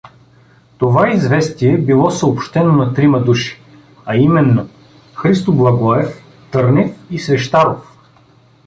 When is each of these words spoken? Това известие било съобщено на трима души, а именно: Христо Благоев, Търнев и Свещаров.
Това 0.77 1.09
известие 1.13 1.77
било 1.77 2.11
съобщено 2.11 2.73
на 2.75 2.93
трима 2.93 3.23
души, 3.23 3.61
а 4.05 4.15
именно: 4.15 4.69
Христо 5.15 5.53
Благоев, 5.53 6.23
Търнев 6.51 6.95
и 7.09 7.19
Свещаров. 7.19 7.97